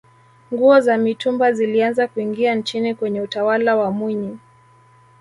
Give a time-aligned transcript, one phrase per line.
[0.53, 4.37] nguo za mitumba zilianza kuingia nchini kwenye utawala wa mwinyi